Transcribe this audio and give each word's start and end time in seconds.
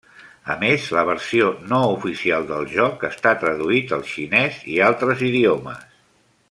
A 0.53 0.53
més, 0.61 0.85
la 0.95 1.03
versió 1.09 1.49
no 1.73 1.81
oficial 1.97 2.49
del 2.53 2.65
joc 2.73 3.07
està 3.13 3.37
traduït 3.45 3.95
al 3.99 4.05
xinès 4.15 4.61
i 4.77 4.83
altres 4.91 5.27
idiomes. 5.33 5.89